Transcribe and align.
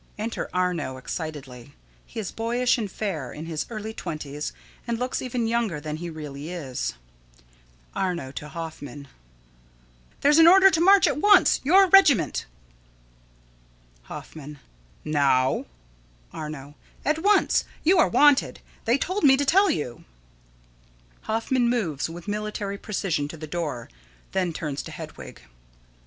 Enter 0.17 0.49
Arno 0.51 0.97
excitedly. 0.97 1.75
He 2.07 2.19
is 2.19 2.31
boyish 2.31 2.79
and 2.79 2.89
fair, 2.91 3.31
in 3.31 3.45
his 3.45 3.67
early 3.69 3.93
twenties, 3.93 4.51
and 4.87 4.97
looks 4.97 5.21
even 5.21 5.45
younger 5.45 5.79
than 5.79 5.97
he 5.97 6.09
really 6.09 6.49
is._] 6.49 6.93
Arno: 7.93 8.31
[To 8.31 8.49
Hoffman.] 8.49 9.09
There's 10.21 10.39
an 10.39 10.47
order 10.47 10.71
to 10.71 10.81
march 10.81 11.05
at 11.05 11.17
once 11.19 11.61
your 11.63 11.85
regiment. 11.87 12.47
Hoffman: 14.05 14.57
Now? 15.05 15.67
Arno: 16.33 16.73
At 17.05 17.19
once. 17.19 17.63
You 17.83 17.99
are 17.99 18.09
wanted. 18.09 18.59
They 18.85 18.97
told 18.97 19.23
me 19.23 19.37
to 19.37 19.45
tell 19.45 19.69
you. 19.69 20.03
[Illustration: 20.09 20.27
ARNO: 20.33 20.37
You 20.41 20.43
are 20.49 21.09
wanted.] 21.11 21.27
[_Hoffman 21.27 21.69
moves 21.87 22.09
with 22.09 22.27
military 22.27 22.79
precision 22.79 23.27
to 23.27 23.37
the 23.37 23.45
door; 23.45 23.87
then 24.31 24.51
turns 24.51 24.81
to 24.81 24.91
Hedwig. 24.91 25.41